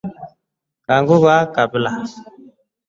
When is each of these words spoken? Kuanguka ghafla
Kuanguka 0.83 1.35
ghafla 1.53 1.91